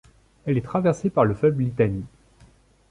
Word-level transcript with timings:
Elle 0.47 0.57
est 0.57 0.61
traversée 0.65 1.11
par 1.11 1.25
le 1.25 1.35
fleuve 1.35 1.59
Litani. 1.61 2.03